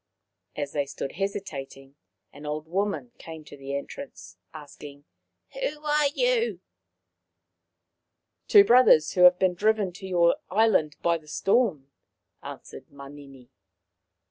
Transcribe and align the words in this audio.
As 0.55 0.71
they 0.71 0.87
stood 0.87 1.11
hesitating, 1.11 1.95
an 2.33 2.47
old 2.47 2.65
woman 2.67 3.11
came 3.19 3.43
to 3.45 3.55
the 3.55 3.75
entrance, 3.77 4.35
asking," 4.51 5.05
Who 5.53 5.85
are 5.85 6.07
you?"" 6.15 6.59
Two 8.47 8.63
brothers 8.63 9.11
who 9.11 9.25
have 9.25 9.37
been 9.37 9.53
driven 9.53 9.91
to 9.93 10.07
your 10.07 10.37
island 10.49 10.95
by 11.03 11.19
the 11.19 11.27
storm," 11.27 11.91
answered 12.41 12.89
Manini. 12.89 13.51